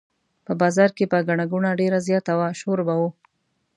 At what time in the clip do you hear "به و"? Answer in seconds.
2.87-3.01